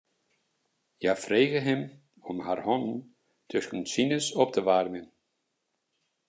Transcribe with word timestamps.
Hja 1.01 1.13
frege 1.25 1.61
him 1.67 1.83
om 2.29 2.41
har 2.47 2.63
hannen 2.69 2.97
tusken 3.55 3.83
sines 3.93 4.25
op 4.47 4.57
te 4.57 4.61
waarmjen. 4.71 5.07